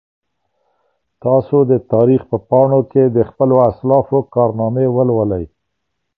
[1.23, 5.45] تاسو د تاریخ په پاڼو کې د خپلو اسلافو کارنامې ولولئ.